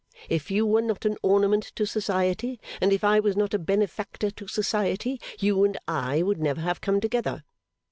[0.29, 4.31] If you were not an ornament to Society, and if I was not a benefactor
[4.31, 7.43] to Society, you and I would never have come together.